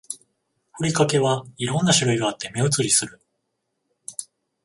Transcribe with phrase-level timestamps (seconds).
[0.77, 3.21] ふりかけは色んな種類があって目移りする